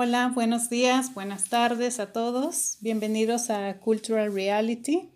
[0.00, 2.76] Hola, buenos días, buenas tardes a todos.
[2.80, 5.08] Bienvenidos a Cultural Reality.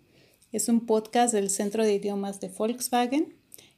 [0.51, 3.33] Es un podcast del Centro de Idiomas de Volkswagen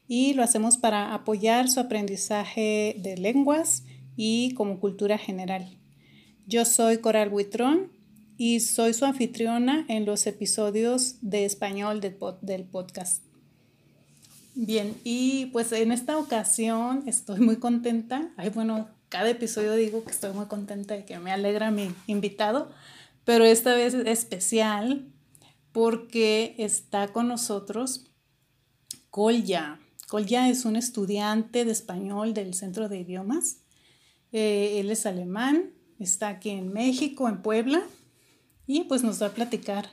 [0.07, 3.83] y lo hacemos para apoyar su aprendizaje de lenguas
[4.15, 5.77] y como cultura general.
[6.47, 7.91] Yo soy Coral Huitrón
[8.35, 13.21] y soy su anfitriona en los episodios de español del, podcast.
[14.55, 18.33] Bien, y pues en esta ocasión estoy muy contenta.
[18.37, 22.71] Ay, bueno, cada episodio digo que estoy muy contenta y que me alegra mi invitado,
[23.23, 25.11] pero esta vez es especial
[25.71, 28.11] porque está con nosotros
[29.09, 29.79] Kolya.
[30.07, 33.61] Kolya es un estudiante de español del Centro de Idiomas.
[34.31, 37.81] Eh, él es alemán, está aquí en México, en Puebla,
[38.67, 39.89] y pues nos va a platicar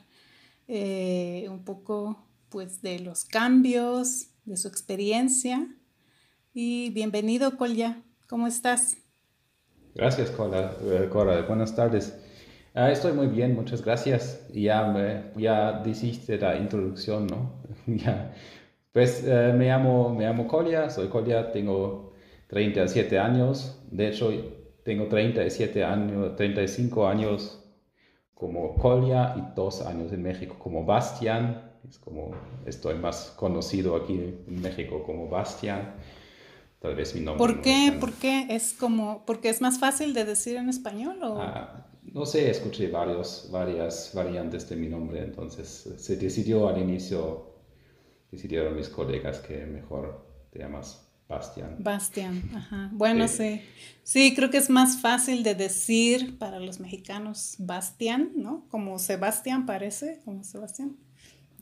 [0.67, 5.67] eh, un poco pues de los cambios, de su experiencia.
[6.53, 8.03] Y bienvenido, Kolya.
[8.27, 8.97] ¿Cómo estás?
[9.95, 10.75] Gracias, Cora.
[10.81, 12.17] Eh, Buenas tardes.
[12.73, 14.47] Ah, estoy muy bien, muchas gracias.
[14.51, 17.53] Ya, me, ya dijiste la introducción, ¿no?
[17.85, 18.33] ya.
[18.91, 22.13] Pues eh, me llamo, me llamo Colia, soy Colia, tengo
[22.47, 23.79] 37 años.
[23.91, 24.31] De hecho,
[24.83, 27.63] tengo 37 años, 35 años
[28.33, 31.71] como Colia y dos años en México como Bastian.
[31.87, 32.31] Es como
[32.65, 34.13] estoy más conocido aquí
[34.47, 35.93] en México como Bastian.
[36.83, 37.37] Tal vez mi nombre.
[37.37, 37.95] ¿Por qué?
[37.97, 38.45] ¿Por qué?
[38.49, 41.39] Es como, porque es más fácil de decir en español o...
[41.39, 47.55] Ah, no sé, escuché varios, varias variantes de mi nombre, entonces se decidió al inicio,
[48.29, 51.77] decidieron mis colegas que mejor te llamas Bastian.
[51.79, 52.89] Bastian, ajá.
[52.91, 53.61] Bueno, sí.
[54.03, 54.35] sí.
[54.35, 58.67] creo que es más fácil de decir para los mexicanos Bastian, ¿no?
[58.67, 60.97] Como Sebastián parece, como Sebastián,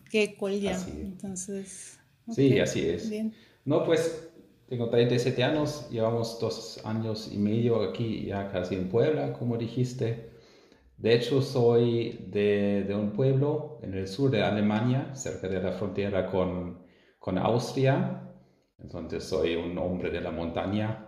[0.09, 0.79] que Colya.
[0.87, 1.99] Entonces.
[2.33, 3.07] Sí, así es.
[3.07, 3.35] Bien.
[3.65, 4.30] No, pues
[4.71, 10.31] tengo 37 años, llevamos dos años y medio aquí, ya casi en Puebla, como dijiste.
[10.97, 15.73] De hecho, soy de, de un pueblo en el sur de Alemania, cerca de la
[15.73, 16.79] frontera con,
[17.19, 18.21] con Austria
[18.83, 21.07] entonces soy un hombre de la montaña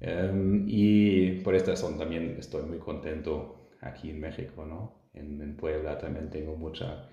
[0.00, 5.08] em, y por esta razón también estoy muy contento aquí en México, ¿no?
[5.14, 7.08] En, Puebla también tengo mucha,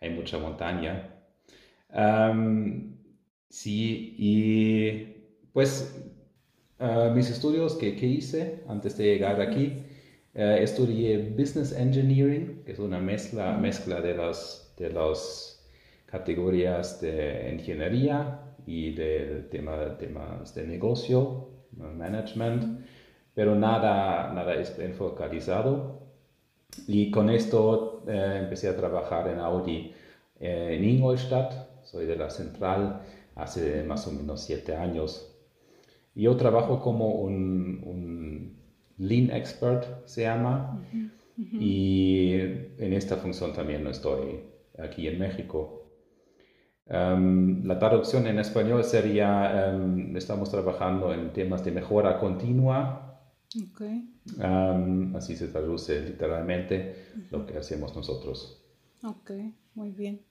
[0.00, 1.24] hay mucha montaña.
[1.90, 2.96] Em,
[3.48, 5.15] sí, y
[5.56, 5.90] pues
[6.80, 9.82] eh, mis estudios que, que, hice antes de llegar aquí,
[10.34, 15.66] uh, estudié Business Engineering, que es una mezcla, mezcla de, las, de las
[16.04, 22.84] categorías de ingeniería y de tema, temas de negocio, management,
[23.32, 26.02] pero nada, nada enfocalizado.
[26.86, 29.94] Y con esto eh, empecé a trabajar en Audi
[30.38, 33.00] eh, en Ingolstadt, soy de la central
[33.34, 35.32] hace más o menos siete años.
[36.16, 38.56] Yo trabajo como un, un
[38.96, 40.82] Lean Expert, se llama,
[41.36, 44.40] y en esta función también estoy
[44.78, 45.92] aquí en México.
[46.86, 53.02] Em, la traducción en español sería, um, estamos trabajando en temas de mejora continua.
[53.74, 54.08] Okay.
[54.38, 58.64] Um, así se traduce literalmente lo que hacemos nosotros.
[59.02, 59.32] Ok,
[59.74, 60.22] muy bien.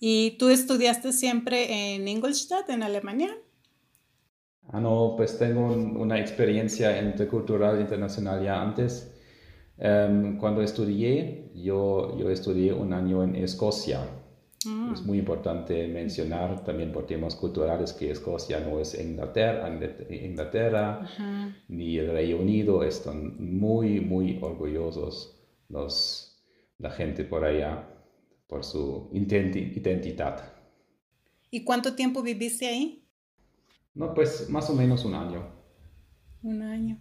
[0.00, 3.30] ¿Y tú estudiaste siempre en Ingolstadt, en Alemania?
[4.70, 9.14] Ah, no, pues tengo una experiencia intercultural internacional ya antes.
[10.40, 14.00] cuando estudié, yo, yo estudié un año en Escocia.
[14.66, 14.92] Mm.
[14.92, 19.68] Es muy importante mencionar también por temas culturales que Escocia no es Inglaterra,
[20.10, 21.08] Inglaterra
[21.68, 22.82] ni el Reino Unido.
[22.82, 26.42] Están muy, muy orgullosos los,
[26.78, 27.88] la gente por allá
[28.48, 30.52] por su identidad.
[31.50, 33.07] ¿Y cuánto tiempo viviste ahí?
[33.98, 35.42] No, pues más o menos un año.
[36.42, 36.96] Un año.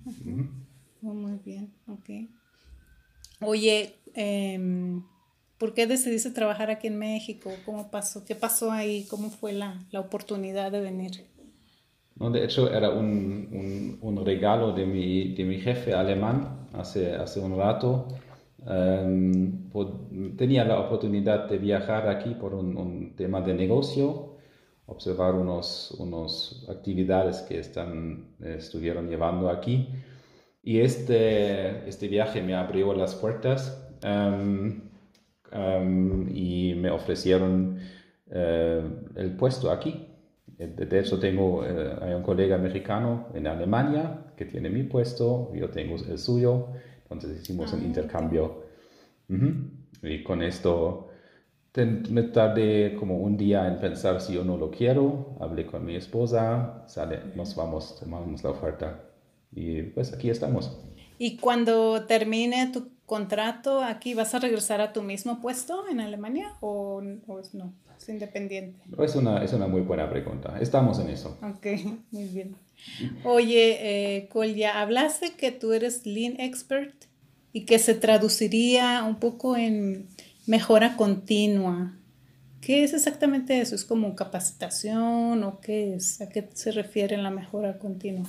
[1.02, 2.10] Oh, muy bien, ok.
[3.40, 5.00] Oye, eh,
[5.58, 7.50] ¿Por qué decidiste trabajar aquí en México?
[7.66, 8.24] ¿Cómo pasó?
[8.24, 9.08] ¿Qué pasó ahí?
[9.10, 11.26] ¿Cómo fue la, la oportunidad de venir?
[12.20, 17.16] No, de hecho, era un, un, un, regalo de mi, de mi jefe alemán hace,
[17.16, 18.08] hace un rato.
[18.68, 24.37] Um, tenía la oportunidad de viajar aquí por un, un tema de negocio,
[24.88, 29.90] observar unas unos actividades que están, estuvieron llevando aquí.
[30.64, 33.88] Y este, este viaje me abrió las puertas.
[34.04, 34.88] Um,
[36.30, 37.80] y me ofrecieron
[38.30, 38.84] eh,
[39.16, 40.08] el puesto aquí.
[40.58, 45.70] De hecho, tengo eh, hay un colega mexicano en Alemania que tiene mi puesto, yo
[45.70, 46.70] tengo el suyo,
[47.04, 48.64] entonces hicimos un ah, intercambio.
[50.02, 51.07] Y con esto
[51.76, 55.96] me tardé como un día en pensar si yo no lo quiero, hablé con mi
[55.96, 59.04] esposa, sale, nos vamos, tomamos la oferta
[59.52, 60.78] y pues aquí estamos.
[61.20, 66.56] Y cuando termine tu contrato aquí, ¿vas a regresar a tu mismo puesto en Alemania
[66.62, 67.74] o, o no?
[67.98, 68.80] Es independiente.
[69.00, 70.58] Es una, es una muy buena pregunta.
[70.60, 71.38] Estamos en eso.
[71.42, 71.66] Ok,
[72.12, 72.56] muy bien.
[73.24, 73.78] Oye,
[74.18, 76.94] eh, Colya, hablaste que tú eres Lean Expert
[77.54, 80.08] y que se traduciría un poco en
[80.48, 81.94] mejora continua.
[82.62, 83.76] ¿Qué es exactamente eso?
[83.76, 86.20] ¿Es como capacitación o qué es?
[86.22, 88.26] ¿A qué se refiere la mejora continua?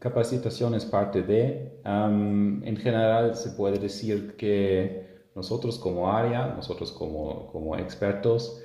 [0.00, 7.46] capacitación es parte de, en general se puede decir que nosotros como área, nosotros como,
[7.52, 8.60] como expertos,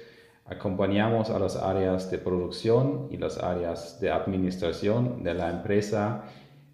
[0.45, 6.23] acompañamos a las áreas de producción y las áreas de administración de la empresa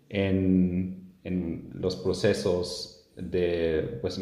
[0.07, 4.19] en, en los procesos de, pues,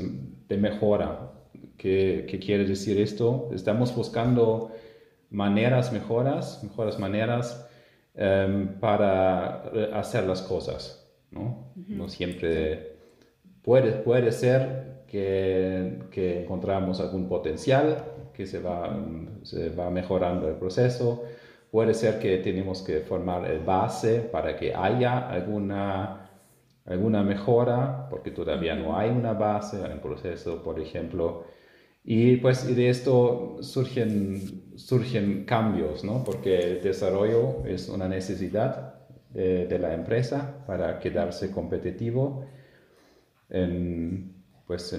[0.47, 1.31] de mejora.
[1.77, 3.49] ¿Qué, ¿Qué, quiere decir esto?
[3.53, 4.71] Estamos buscando
[5.29, 7.67] maneras, mejoras, mejores maneras
[8.13, 11.71] Em, para hacer las cosas, ¿no?
[11.87, 12.97] No siempre
[13.63, 18.03] puede, puede ser que, que, encontramos algún potencial,
[18.33, 18.93] que se va,
[19.43, 21.23] se va mejorando el proceso,
[21.71, 26.20] puede ser que tenemos que formar el base para que haya alguna,
[26.85, 31.45] alguna mejora, porque todavía no hay una base en el proceso, por ejemplo.
[32.03, 36.23] Y pues de esto surgen, surgen cambios, ¿no?
[36.23, 38.95] Porque el desarrollo es una necesidad
[39.29, 42.45] de, la empresa para quedarse competitivo
[43.49, 44.33] en,
[44.65, 44.97] pues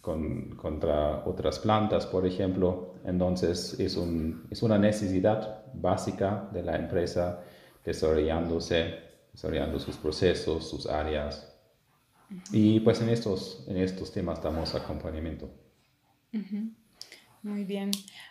[0.00, 2.94] con, contra otras plantas, por ejemplo.
[3.04, 7.42] Entonces es, un, es una necesidad básica de la empresa
[7.84, 9.05] desarrollándose,
[9.36, 11.46] desarrollando sus procesos, sus áreas.
[12.50, 15.50] Y pues en estos, en estos temas damos acompañamiento.
[17.42, 17.90] Muy bien.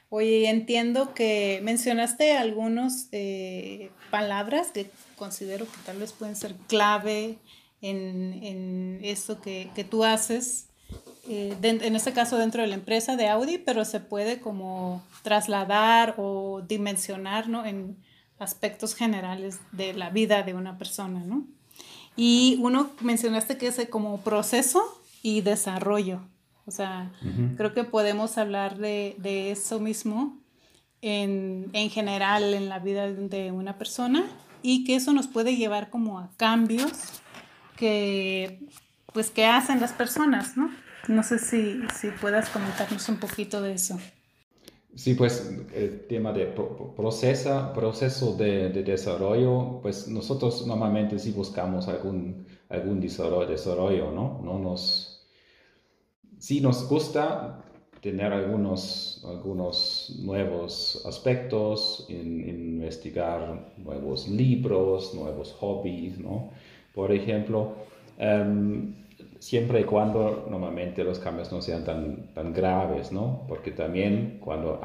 [0.09, 7.37] Oye, entiendo que mencionaste algunas eh, palabras que considero que tal vez pueden ser clave
[7.81, 10.69] en, en esto que, que, tú haces,
[11.29, 16.15] eh, en este caso dentro de la empresa de Audi, pero se puede como trasladar
[16.17, 17.65] o dimensionar ¿no?
[17.65, 17.95] en
[18.39, 21.21] aspectos generales de la vida de una persona.
[21.25, 21.45] ¿no?
[22.15, 26.21] Y uno mencionaste que es como proceso y desarrollo.
[26.67, 27.11] O sea,
[27.57, 30.39] creo que podemos hablar de, de eso mismo
[31.01, 34.25] en, en, general en la vida de una persona
[34.63, 36.91] y que eso nos puede llevar como a cambios
[37.77, 38.67] que,
[39.13, 40.71] pues, que hacen las personas, ¿no?
[41.07, 43.99] No sé si, si puedas comentarnos un poquito de eso.
[44.95, 46.45] Sí, pues el tema de
[46.95, 54.41] procesa, proceso de, de, desarrollo, pues nosotros normalmente sí buscamos algún, algún desarrollo, ¿no?
[54.41, 55.15] No nos
[56.37, 57.61] sí nos gusta
[58.01, 66.51] tener algunos, algunos nuevos aspectos, investigar nuevos libros, nuevos hobbies, ¿no?
[66.93, 67.73] Por ejemplo,
[68.19, 68.93] em,
[69.45, 73.45] siempre y cuando normalmente los cambios no sean tan, tan graves, ¿no?
[73.47, 74.81] Porque también cuando,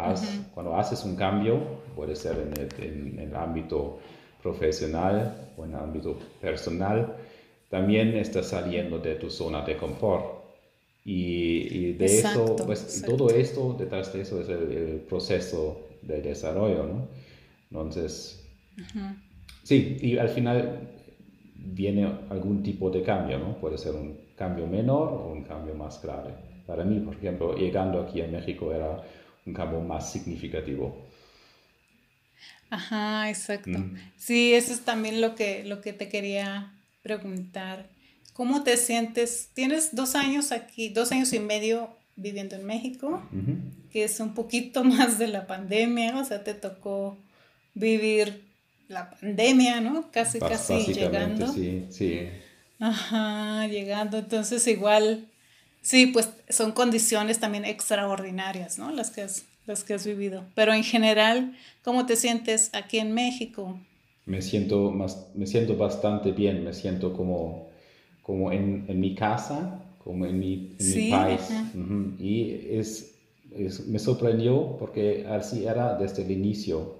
[0.52, 1.58] cuando haces un cambio,
[1.96, 4.00] puede ser en el, en el ámbito
[4.42, 7.16] profesional o en el ámbito personal,
[7.70, 10.26] también estás saliendo de tu zona de confort.
[11.06, 17.08] Y, de eso, pues todo esto, detrás de eso es el, proceso de desarrollo, ¿no?
[17.70, 18.46] Entonces,
[19.62, 20.90] sí, y al final
[21.54, 23.58] viene algún tipo de cambio, ¿no?
[23.58, 26.32] Puede ser un cambio menor o un cambio más grave.
[26.66, 29.02] Para mí, por ejemplo, llegando aquí a México era
[29.44, 30.96] un cambio más significativo.
[32.70, 33.78] Ajá, exacto.
[33.78, 33.96] Mm.
[34.16, 37.90] Sí, eso es también lo que, lo que te quería preguntar.
[38.32, 39.50] ¿Cómo te sientes?
[39.52, 43.22] Tienes dos años aquí, dos años y medio viviendo en México,
[43.92, 47.18] que es un poquito más de la pandemia, o sea, te tocó
[47.74, 48.42] vivir
[48.88, 50.10] la pandemia, ¿no?
[50.10, 51.46] Casi, casi llegando.
[51.52, 52.20] Sí, sí.
[52.80, 54.18] Ajá, llegando.
[54.18, 55.26] Entonces, igual,
[55.82, 58.90] sí, pues son condiciones también extraordinarias, ¿no?
[58.90, 60.44] Las que has, las que has vivido.
[60.54, 63.78] Pero en general, ¿cómo te sientes aquí en México?
[64.26, 67.70] Me siento, más, me siento bastante bien, me siento como
[68.30, 71.50] como en, en mi casa, como en mi, mi país.
[72.20, 73.14] Y es,
[73.56, 76.94] es, me sorprendió porque así era desde el inicio.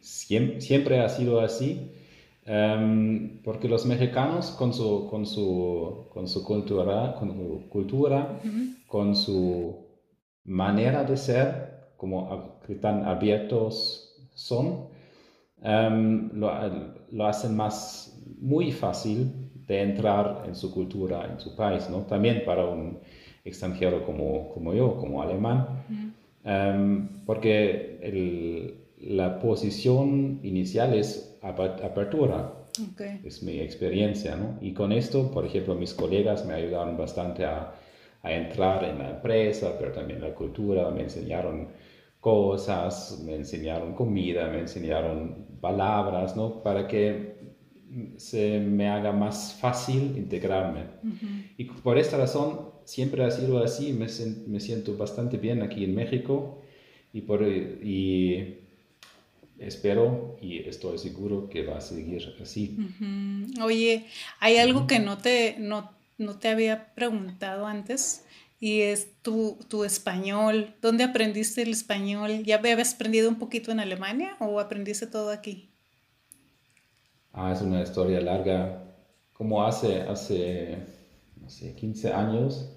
[0.00, 1.90] Siempre, siempre ha sido así.
[2.50, 8.40] Um, porque los mexicanos con su, con su, con su cultura, con su, cultura
[8.88, 9.86] con su
[10.42, 14.88] manera de ser, como tan abiertos son,
[15.62, 16.50] um, lo,
[17.12, 19.30] lo, hacen más muy fácil
[19.68, 21.98] de entrar en su cultura, en su país, ¿no?
[21.98, 22.98] También para un
[23.44, 25.84] extranjero como, como yo, como alemán,
[26.42, 32.54] em, porque el, la posición inicial es apertura.
[33.24, 34.58] Es mi experiencia, ¿no?
[34.60, 37.74] Y con esto, por ejemplo, mis colegas me ayudaron bastante a,
[38.22, 41.68] a entrar en la empresa, pero también la cultura, me enseñaron
[42.20, 46.62] cosas, me enseñaron comida, me enseñaron palabras, ¿no?
[46.62, 47.40] Para que
[48.16, 50.84] se me haga más fácil integrarme.
[51.56, 54.06] Y por esta razón siempre ha sido así, me,
[54.46, 56.60] me, siento bastante bien aquí en México
[57.12, 58.59] y, por, y
[59.60, 62.76] espero y estoy seguro que va a seguir así.
[63.62, 64.06] Oye,
[64.40, 68.24] hay algo que no te, no, no te había preguntado antes
[68.58, 70.74] y es tu, tu, español.
[70.80, 72.42] ¿Dónde aprendiste el español?
[72.44, 75.70] ¿Ya habías aprendido un poquito en Alemania o aprendiste todo aquí?
[77.32, 78.82] Ah, es una historia larga.
[79.32, 80.78] Como hace, hace,
[81.40, 82.70] no sé, 15 años,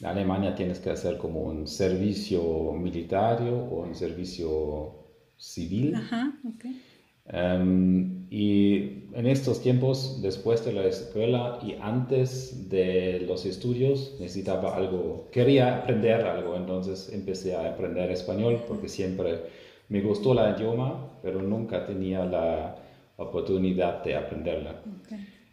[0.00, 5.07] en Alemania tienes que hacer como un servicio militar o un servicio
[5.38, 5.94] civil.
[5.94, 6.82] Ajá, okay.
[7.30, 14.74] Em, y en estos tiempos, después de la escuela y antes de los estudios, necesitaba
[14.76, 19.42] algo, quería aprender algo, entonces empecé a aprender español porque siempre
[19.88, 22.76] me gustó el idioma, pero nunca tenía la
[23.16, 24.82] oportunidad de aprenderla.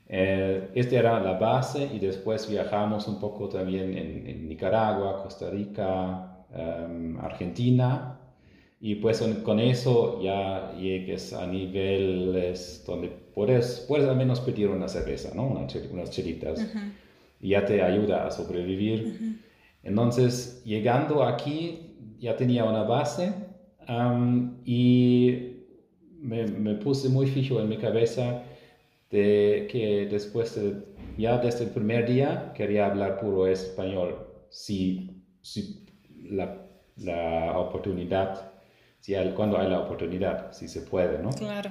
[0.08, 6.46] Eh, esta era la base y después viajamos un poco también en, Nicaragua, Costa Rica,
[6.54, 8.15] em, Argentina
[8.86, 14.88] y pues con eso ya llegues a niveles donde puedes, puedes al menos pedir una
[14.88, 15.48] cerveza, ¿no?
[15.48, 16.64] unas chelitas
[17.42, 19.40] y ya te ayuda a sobrevivir.
[19.82, 23.34] Entonces, llegando aquí ya tenía una base
[23.90, 25.64] um, y
[26.20, 28.44] me, me, puse muy fijo en mi cabeza
[29.10, 30.76] de que después de,
[31.18, 35.84] ya desde el primer día quería hablar puro español si, si
[36.30, 38.54] la, la oportunidad
[39.06, 41.30] si cuando hay la oportunidad, si se puede, ¿no?
[41.30, 41.70] Claro.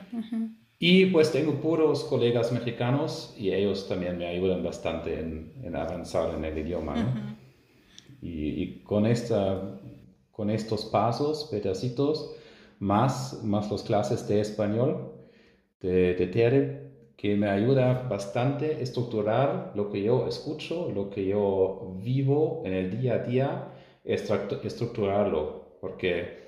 [0.79, 6.33] Y pues tengo puros colegas mexicanos y ellos también me ayudan bastante en, en avanzar
[6.33, 7.37] en el idioma, ¿no?
[8.23, 9.81] y, con, esta,
[10.31, 12.37] con estos pasos, pedacitos,
[12.79, 15.13] más, más las clases de español
[15.81, 21.27] de, de Tere, que me ayuda bastante a estructurar lo que yo escucho, lo que
[21.27, 23.69] yo vivo en el día a día,
[24.05, 26.44] estructurarlo, porque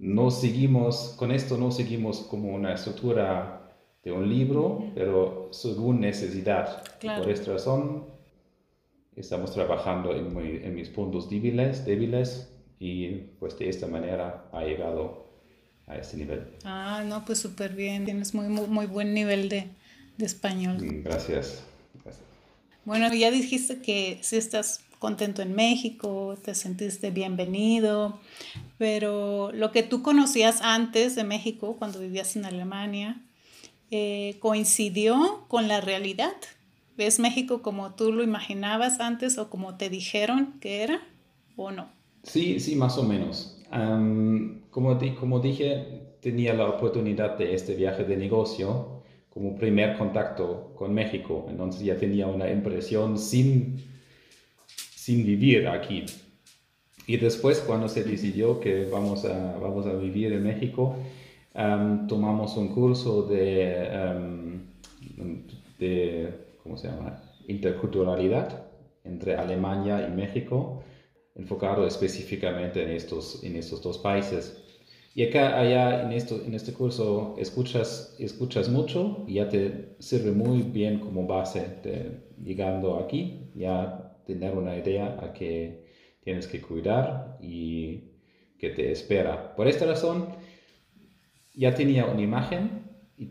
[0.00, 3.70] no seguimos, con esto no seguimos como una estructura
[4.02, 6.82] de un libro, pero según necesidad.
[7.02, 8.06] Por esta razón
[9.14, 15.26] estamos trabajando en, mis puntos débiles, débiles y pues de esta manera ha llegado
[15.86, 16.46] a este nivel.
[16.64, 19.66] Ah, no, pues súper bien, tienes muy, muy, muy, buen nivel de,
[20.16, 20.78] de español.
[20.78, 21.62] Mm, gracias.
[22.02, 22.24] Gracias.
[22.86, 28.20] Bueno, ya dijiste que si estás contento en México, te sentiste bienvenido,
[28.76, 33.18] pero lo que tú conocías antes de México, cuando vivías en Alemania,
[33.90, 36.34] eh, coincidió con la realidad.
[36.98, 41.00] ¿Ves México como tú lo imaginabas antes o como te dijeron que era
[41.56, 41.88] o no?
[42.22, 43.58] Sí, sí, más o menos.
[44.70, 50.92] como, como dije, tenía la oportunidad de este viaje de negocio como primer contacto con
[50.92, 53.89] México, entonces ya tenía una impresión sin
[55.10, 56.04] sin vivir aquí.
[57.06, 60.94] Y después, cuando se decidió que vamos a, vamos a vivir en México,
[62.12, 63.44] tomamos un curso de,
[65.80, 66.28] de,
[66.62, 67.20] ¿cómo se llama?
[67.48, 68.48] Interculturalidad
[69.02, 70.84] entre Alemania y México,
[71.34, 74.42] enfocado específicamente en estos, en estos dos países.
[75.16, 80.30] Y acá, allá, en, esto, en este curso, escuchas, escuchas mucho y ya te sirve
[80.30, 85.84] muy bien como base de, llegando aquí, ya tener una idea a que
[86.20, 88.10] tienes que cuidar y
[88.58, 89.54] que te espera.
[89.56, 90.28] Por esta razón,
[91.54, 93.28] ya tenía una imagen y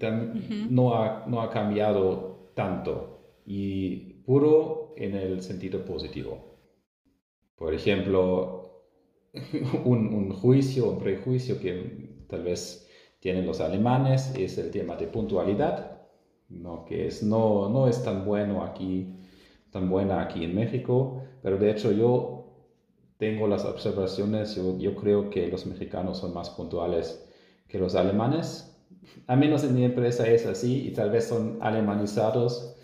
[0.70, 6.60] no, ha, no ha cambiado tanto y puro en el sentido positivo.
[7.56, 8.86] Por ejemplo,
[9.86, 12.88] un, un juicio, un prejuicio que tal vez
[13.20, 16.02] tienen los alemanes es el tema de puntualidad,
[16.50, 16.86] ¿no?
[16.86, 19.16] que es, no, no es tan bueno aquí
[19.72, 22.46] tan buena aquí en México, pero de hecho yo
[23.18, 27.26] tengo las observaciones, yo, yo creo que los mexicanos son más puntuales
[27.68, 28.76] que los alemanes,
[29.28, 32.76] a menos en mi empresa es así y tal vez son alemanizados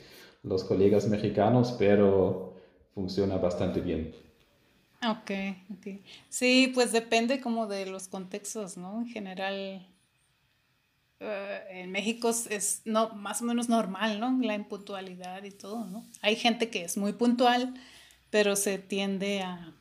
[0.44, 2.54] los colegas mexicanos, pero
[2.94, 4.14] funciona bastante bien.
[5.04, 5.32] Ok,
[5.74, 6.00] ok.
[6.30, 9.02] Sí, pues depende como de los contextos, ¿no?
[9.02, 9.86] En general,
[11.20, 14.38] eh, en México es no, más o menos normal, ¿no?
[14.42, 16.06] La impuntualidad y todo, ¿no?
[16.22, 17.74] Hay gente que es muy puntual,
[18.30, 19.74] pero se tiende a,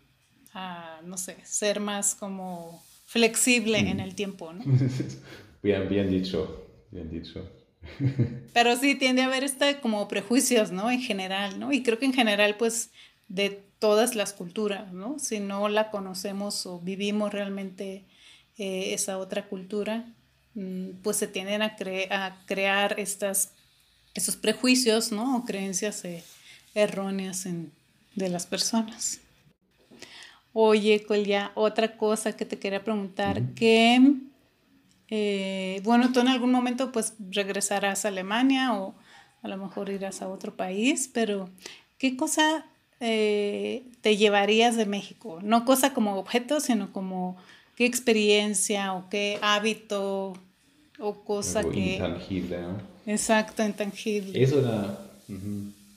[0.53, 4.65] a no sé, ser más como flexible en el tiempo, ¿no?
[5.63, 7.49] bien, bien dicho, bien dicho.
[8.53, 10.91] Pero sí tiende a haber este como prejuicios, ¿no?
[10.91, 11.73] En general, ¿no?
[11.73, 12.91] Y creo que en general, pues,
[13.29, 15.19] de todas las culturas, ¿no?
[15.19, 18.05] Si no la conocemos o vivimos realmente
[18.57, 20.24] eh, esa otra cultura, mm,
[21.03, 21.77] pues se tienden a,
[22.11, 23.51] a crear estas,
[24.15, 25.37] esos prejuicios, ¿no?
[25.37, 26.23] O creencias eh,
[26.75, 27.73] erróneas en,
[28.15, 29.21] de las personas.
[30.53, 34.01] Oye, ya otra cosa que te quería preguntar, que,
[35.11, 38.95] eh, bueno, tú en algún momento pues regresarás a Alemania o
[39.43, 41.51] a lo mejor irás a otro país, pero
[41.99, 42.67] ¿qué cosa
[43.01, 45.41] eh, te llevarías de México?
[45.43, 47.37] No cosa como objeto, sino como
[47.77, 50.35] qué experiencia o qué hábito
[50.99, 51.95] o cosa Algo que...
[51.95, 52.95] Intangible, ¿no?
[53.07, 54.43] Exacto, intangible.
[54.43, 54.99] Es una,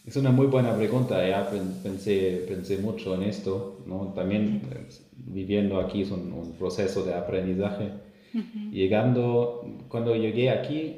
[0.05, 1.49] es una muy buena pregunta, ya
[1.83, 4.13] pensé, pensé mucho en esto, ¿no?
[4.15, 7.91] También eh, viviendo aquí es un, proceso de aprendizaje.
[8.71, 10.97] Llegando, cuando llegué aquí,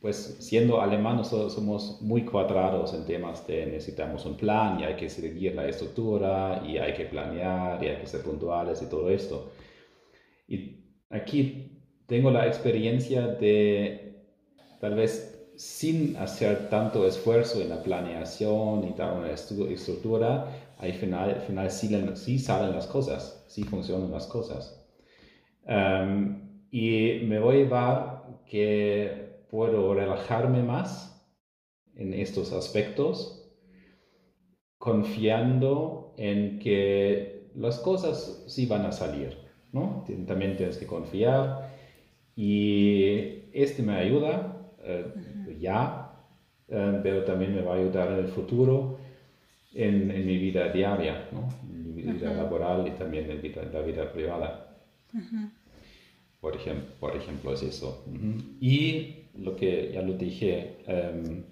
[0.00, 5.08] pues siendo alemanos somos muy cuadrados en temas de necesitamos un plan y hay que
[5.08, 9.50] seguir la estructura y hay que planear y hay que ser puntuales y todo esto.
[10.46, 14.24] Y aquí tengo la experiencia de
[14.80, 20.48] tal vez sin hacer tanto esfuerzo en la planeación y dar una estructura,
[20.78, 24.80] al final, final sí, salen las cosas, sí funcionan las cosas.
[26.70, 31.24] y me voy a llevar que puedo relajarme más
[31.94, 33.48] en estos aspectos,
[34.78, 39.38] confiando en que las cosas sí van a salir,
[39.74, 40.06] ¿no?
[40.26, 41.68] También tienes que confiar
[42.34, 44.50] y este me ayuda.
[44.82, 45.04] Eh,
[45.60, 46.12] ya,
[46.68, 48.98] eh, pero también me va a ayudar en el futuro
[49.74, 51.48] en, en mi vida diaria, ¿no?
[51.70, 54.76] en mi vida laboral y también en, vida, la vida privada.
[56.40, 58.04] por, ejemplo, por ejemplo, es eso.
[58.60, 61.42] Y lo que ya lo dije um,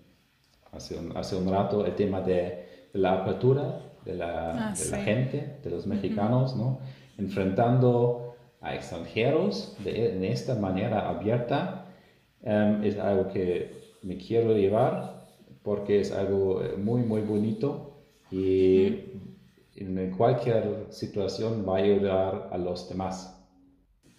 [0.73, 4.99] hace, un, hace un rato, el tema de, la apertura de la, ah, de la
[4.99, 6.81] gente, de los mexicanos, ¿no?
[7.19, 8.22] enfrentando
[8.63, 11.87] a extranjeros de, de esta manera abierta,
[12.43, 13.73] um, es algo que
[14.03, 15.27] me quiero llevar
[15.63, 17.99] porque es algo eh, muy, muy bonito
[18.31, 19.01] y
[19.77, 23.39] en cualquier situación va a ayudar a los demás.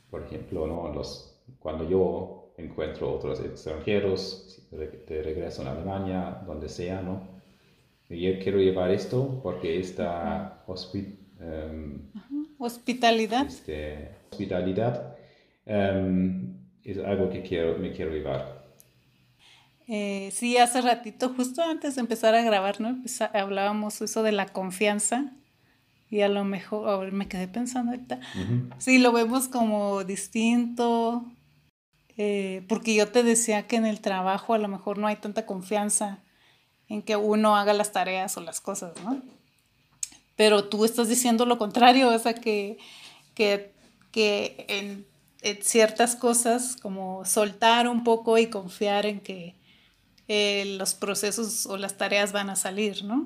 [0.09, 0.93] Por ejemplo, ¿no?
[0.93, 7.33] los, cuando yo encuentro otros extranjeros de regreso a Alemania, donde sea, ¿no?
[8.09, 10.63] yo quiero llevar esto porque esta
[11.39, 11.99] em,
[12.59, 15.15] hospitalidad, este, hospitalidad
[15.65, 18.63] em, es algo que quiero, me quiero llevar.
[19.87, 22.97] Eh, sí, hace ratito, justo antes de empezar a grabar, ¿no?
[23.33, 25.33] hablábamos eso de la confianza
[26.09, 28.19] y a lo mejor, me quedé pensando ahorita,
[28.77, 31.25] sí, lo vemos como distinto,
[32.17, 35.45] eh, porque yo te decía que en el trabajo a lo mejor no hay tanta
[35.45, 36.19] confianza
[36.87, 39.21] en que uno haga las tareas o las cosas, ¿no?
[40.35, 42.77] Pero tú estás diciendo lo contrario, o sea, que,
[43.33, 43.72] que,
[44.13, 45.05] que en
[45.61, 49.55] ciertas cosas como soltar un poco y confiar en que
[50.29, 53.25] eh, los procesos o las tareas van a salir, ¿no?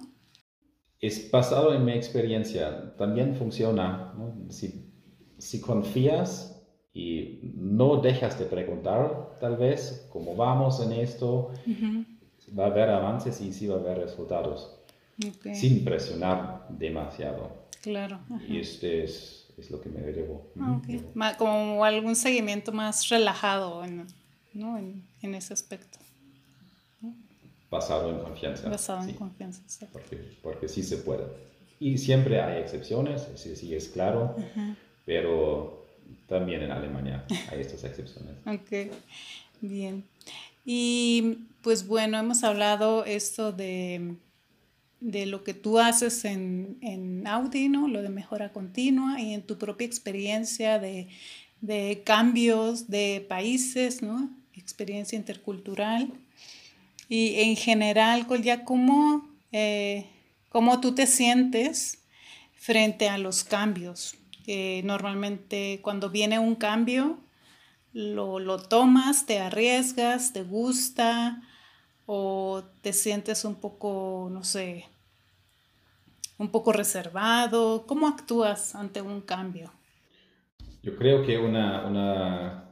[1.00, 4.34] Es basado en mi experiencia, también funciona, ¿no?
[4.50, 4.92] si,
[5.38, 6.60] si confías
[6.92, 11.52] y no dejas de preguntar, tal vez, cómo vamos en esto,
[12.58, 14.80] va a haber avances y sí va a haber resultados,
[15.54, 17.68] sin presionar demasiado.
[17.84, 18.20] Claro.
[18.48, 20.52] Y este es, es, lo que me llevo.
[20.60, 21.04] Ah, okay.
[21.38, 24.06] Como algún seguimiento más relajado en,
[24.54, 24.78] ¿no?
[24.78, 26.00] en, en ese aspecto.
[27.70, 28.70] Basado en confianza.
[28.70, 31.26] Basado en confianza, Porque, porque sí se puede.
[31.80, 34.36] Y siempre hay excepciones, sí, sí es claro,
[35.06, 35.86] pero
[36.28, 38.36] también en Alemania hay estas excepciones.
[38.46, 38.94] ok,
[39.62, 40.06] bien.
[40.66, 44.16] Y pues bueno, hemos hablado esto de,
[45.00, 47.88] de lo que tú haces en, en, Audi, ¿no?
[47.88, 51.08] Lo de mejora continua y en tu propia experiencia de,
[51.62, 54.30] de cambios de países, ¿no?
[54.54, 56.12] Experiencia intercultural.
[57.10, 60.08] Y en general, ya ¿cómo, eh,
[60.50, 62.00] ¿cómo tú te sientes
[62.54, 64.16] frente a los cambios?
[64.86, 67.20] normalmente cuando viene un cambio,
[67.92, 71.42] lo, lo, tomas, te arriesgas, te gusta
[72.08, 74.86] o te sientes un poco, no sé,
[76.40, 77.86] un poco reservado.
[77.86, 79.72] ¿Cómo actúas ante un cambio?
[80.82, 82.68] Yo creo que una, una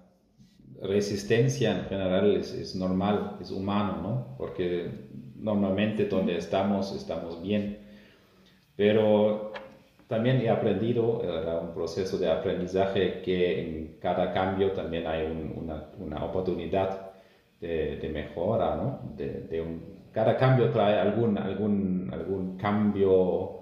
[0.82, 4.36] resistencia en general es, normal, es humano, ¿no?
[4.38, 7.80] Porque normalmente donde estamos, estamos bien.
[8.78, 9.52] Pero
[10.08, 15.90] también he aprendido, era un proceso de aprendizaje, que en cada cambio también hay una,
[15.98, 17.05] una, oportunidad
[17.66, 19.00] de, mejora, ¿no?
[19.18, 19.64] De,
[20.12, 23.60] cada cambio trae algún, algún, algún cambio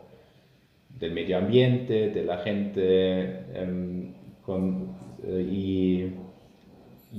[0.89, 4.13] del medio ambiente, de la gente, em,
[5.23, 6.11] eh, y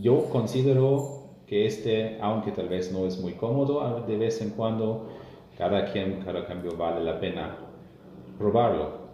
[0.00, 5.10] yo considero que este, aunque tal vez no es muy cómodo, de vez en cuando,
[5.58, 7.56] cada, quien, cada cambio vale la pena
[8.38, 9.04] probarlo.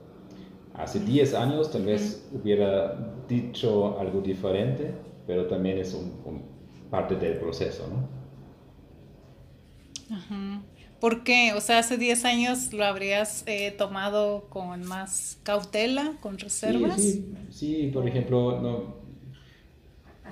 [0.75, 4.93] Hace 10 años tal vez hubiera dicho algo diferente,
[5.27, 6.50] pero también es un,
[6.91, 8.09] parte del proceso, ¿no?
[10.17, 10.63] Ajá.
[11.01, 11.55] ¿Por qué?
[11.57, 17.01] O sea, hace 10 años lo habrías eh, tomado con más cautela, con reservas.
[17.01, 18.97] Sí, sí, por ejemplo, no,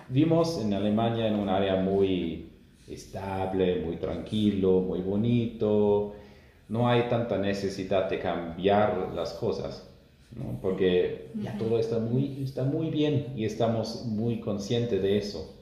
[0.09, 2.51] vimos en Alemania en un área muy
[2.87, 6.15] estable, muy tranquilo, muy bonito.
[6.69, 9.89] No hay tanta necesidad de cambiar las cosas,
[10.33, 10.59] ¿no?
[10.61, 15.58] porque ya todo está muy, está muy bien y estamos muy conscientes de eso.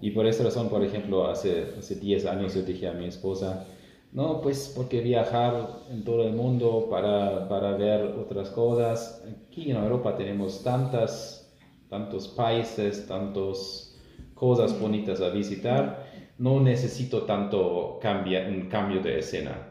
[0.00, 3.66] Y por esa razón, por ejemplo, hace, hace 10 años yo dije a mi esposa,
[4.12, 9.24] no, pues porque viajar en todo el mundo para, para ver otras cosas.
[9.46, 11.54] Aquí en Europa tenemos tantas,
[11.88, 13.96] tantos países, tantas
[14.34, 16.06] cosas bonitas a visitar.
[16.38, 19.70] No necesito tanto un cambio de escena.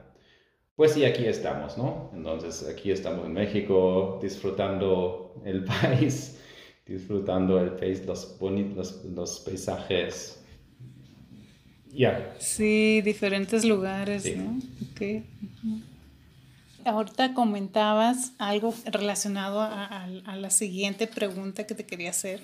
[0.75, 2.09] Pues sí, aquí estamos, ¿no?
[2.13, 6.38] Entonces aquí estamos en México disfrutando el país,
[6.89, 10.39] disfrutando el país, los, bonitos, los paisajes
[11.91, 12.35] ya.
[12.39, 14.59] Sí, diferentes lugares, ¿no?
[14.91, 15.25] Okay.
[16.85, 22.41] Ahorita comentabas algo relacionado a, la siguiente pregunta que te quería hacer.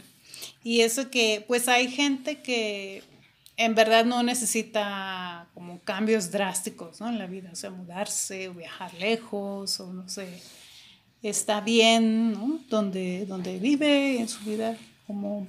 [0.63, 3.03] Y eso que, pues hay gente que
[3.57, 7.07] en verdad no necesita como cambios drásticos, ¿no?
[7.07, 10.27] En la vida, o sea, mudarse o viajar lejos o no sé,
[11.29, 12.59] está bien, ¿no?
[12.69, 15.47] Donde, donde vive en su vida como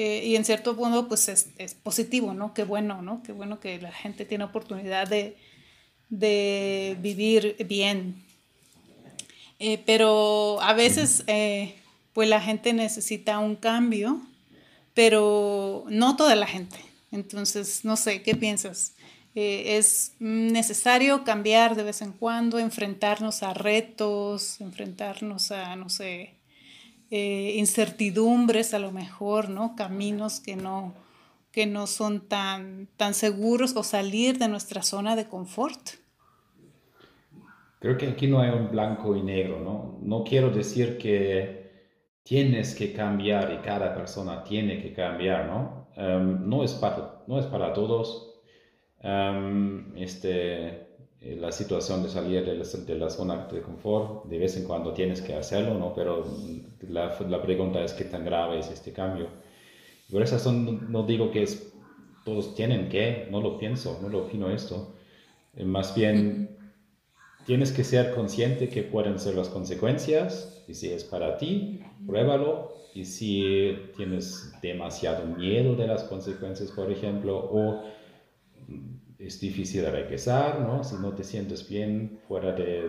[0.00, 2.54] eh, y en cierto modo, pues es, es, positivo, ¿no?
[2.54, 3.20] Qué bueno, ¿no?
[3.24, 5.36] Qué bueno que la gente tiene oportunidad de,
[6.08, 8.22] de vivir bien.
[9.58, 11.74] Eh, pero a veces, eh,
[12.12, 14.20] pues la gente necesita un cambio,
[14.94, 16.78] pero no toda la gente.
[17.10, 18.92] Entonces, no sé, ¿qué piensas?
[19.34, 26.34] Es necesario cambiar de vez en cuando, enfrentarnos a retos, enfrentarnos a, no sé,
[27.10, 29.76] eh, incertidumbres a lo mejor, ¿no?
[29.76, 30.94] Caminos que no,
[31.52, 35.80] que no son tan, tan seguros o salir de nuestra zona de confort.
[37.80, 39.98] Creo que aquí no hay un blanco y negro, ¿no?
[40.02, 41.68] No quiero decir que
[42.24, 45.88] tienes que cambiar y cada persona tiene que cambiar, ¿no?
[45.96, 48.27] Em, no, es para, no es para todos.
[49.00, 50.88] Em, este,
[51.20, 54.64] eh, la situación de salir de la, de la, zona de confort, de vez en
[54.64, 55.94] cuando tienes que hacerlo, ¿no?
[55.94, 56.24] Pero
[56.88, 59.28] la, la pregunta es qué tan grave es este cambio.
[60.10, 61.72] Por esa razón no digo que es,
[62.24, 64.94] todos tienen que, no lo pienso, no lo opino esto.
[65.56, 66.56] Eh, más bien,
[67.46, 72.76] tienes que ser consciente que pueden ser las consecuencias y si es para ti, pruébalo.
[72.94, 77.84] Y si tienes demasiado miedo de las consecuencias, por ejemplo, o
[79.18, 80.84] es difícil regresar, ¿no?
[80.84, 82.88] Si no te sientes bien fuera de,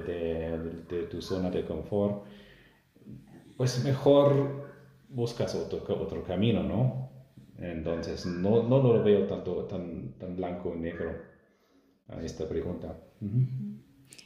[0.88, 2.24] de, tu zona de confort,
[3.58, 4.70] pues mejor
[5.10, 7.10] buscas otro, otro camino, ¿no?
[7.58, 11.14] Entonces, no, no lo veo tanto, tan, tan blanco y negro
[12.08, 12.96] a esta pregunta.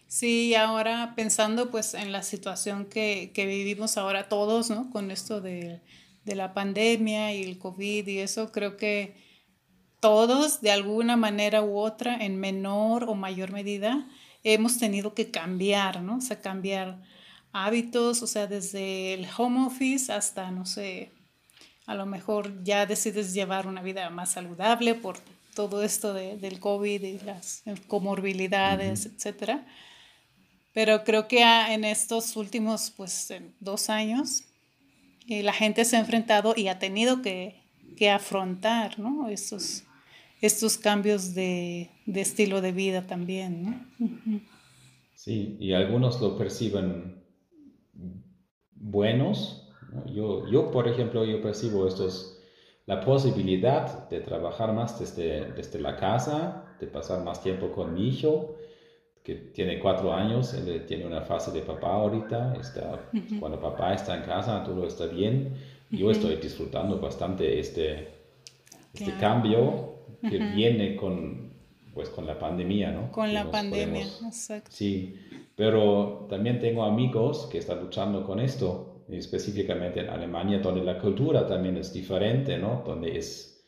[0.07, 4.91] Sí, ahora pensando pues en la situación que, que vivimos ahora todos, ¿no?
[4.91, 5.81] Con esto de,
[6.25, 9.22] de la pandemia y el COVID y eso, creo que
[10.03, 14.05] todos, de alguna manera u otra, en menor o mayor medida,
[14.43, 16.17] hemos tenido que cambiar, ¿no?
[16.17, 17.01] O sea, cambiar
[17.53, 21.13] hábitos, o sea, desde el home office hasta, no sé,
[21.85, 25.19] a lo mejor ya decides llevar una vida más saludable por
[25.55, 29.65] todo esto de, del COVID y las comorbilidades, etcétera.
[30.73, 34.43] Pero creo que en estos últimos, pues, dos años,
[35.29, 37.63] eh, la gente se ha enfrentado y ha tenido que,
[37.95, 39.29] que afrontar, ¿no?
[39.29, 39.85] Estos,
[40.43, 44.41] estos cambios de, de estilo de vida también, ¿no?
[45.15, 47.23] Sí, y algunos lo perciben
[48.75, 49.69] buenos.
[50.13, 52.41] Yo, yo, por ejemplo, yo percibo estos,
[52.85, 58.09] la posibilidad de trabajar más desde, desde la casa, de pasar más tiempo con mi
[58.09, 58.57] hijo,
[59.23, 64.17] que tiene cuatro años, él tiene una fase de papá ahorita, está, cuando papá está
[64.17, 65.53] en casa, todo está bien.
[65.89, 68.09] Yo estoy disfrutando bastante este,
[68.93, 69.92] este cambio
[70.29, 71.53] que viene con,
[71.93, 73.11] pues, con la pandemia, ¿no?
[73.11, 74.71] Con la pandemia, exacto.
[74.71, 75.15] Sí,
[75.55, 81.47] pero también tengo amigos que están luchando con esto, específicamente en Alemania, donde la cultura
[81.47, 82.83] también es diferente, ¿no?
[82.85, 83.65] Donde es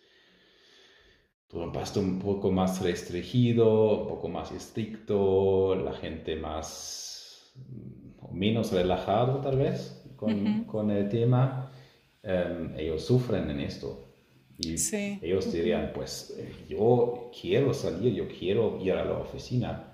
[1.47, 7.53] todo un pasto un poco más restringido, un poco más estricto, la gente más
[8.31, 11.71] menos relajado tal vez con, con el tema,
[12.23, 14.03] em, ellos sufren en esto.
[14.57, 14.75] Y
[15.21, 16.37] ellos dirían, pues
[16.69, 19.93] yo quiero salir, yo quiero ir a la oficina.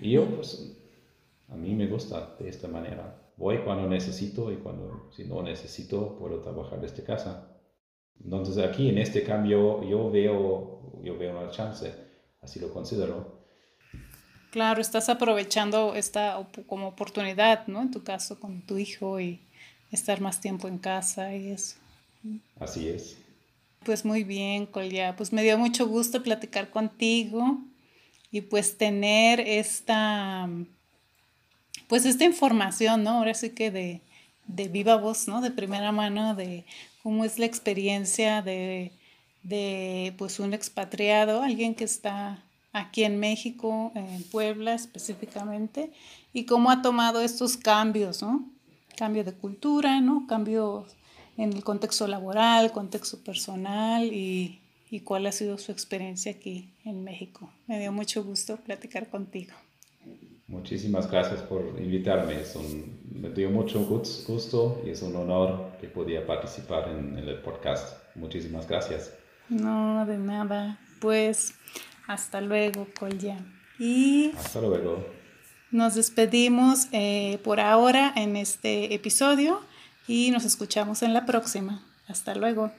[0.00, 0.76] Y yo, pues,
[1.48, 3.16] a mí me gusta de esta manera.
[3.36, 7.48] Voy cuando necesito y cuando, si no necesito, puedo trabajar desde casa.
[8.22, 11.90] Entonces aquí en este cambio yo veo, yo veo una chance,
[12.42, 13.40] así lo considero.
[14.50, 17.82] Claro, estás aprovechando esta como oportunidad, ¿no?
[17.82, 19.40] En tu caso con tu hijo y
[19.90, 21.76] estar más tiempo en casa y eso.
[22.58, 23.16] Así es.
[23.84, 25.16] Pues muy bien, Colia.
[25.16, 27.58] Pues me dio mucho gusto platicar contigo
[28.30, 30.50] y pues tener esta,
[31.88, 33.12] pues esta información, ¿no?
[33.12, 34.02] Ahora sí que de,
[34.46, 35.40] de viva voz, ¿no?
[35.40, 36.66] De primera mano de
[37.02, 38.92] cómo es la experiencia de,
[39.44, 45.90] de pues un expatriado, alguien que está aquí en México, en Puebla específicamente,
[46.34, 48.44] y cómo ha tomado estos cambios, ¿no?
[48.94, 50.26] Cambio de cultura, ¿no?
[50.28, 50.84] Cambios
[51.40, 57.02] en el contexto laboral, contexto personal y, y cuál ha sido su experiencia aquí en
[57.02, 57.50] México.
[57.66, 59.54] Me dio mucho gusto platicar contigo.
[60.46, 62.34] Muchísimas gracias por invitarme.
[63.12, 67.96] me dio mucho gusto y es un honor que podía participar en, el podcast.
[68.16, 69.14] Muchísimas gracias.
[69.48, 70.78] No, de nada.
[71.00, 71.54] Pues
[72.06, 73.38] hasta luego, Colya.
[73.78, 75.06] Y hasta luego.
[75.70, 79.60] Nos despedimos eh, por ahora en este episodio
[80.06, 81.82] y nos escuchamos en la próxima.
[82.08, 82.72] Hasta luego.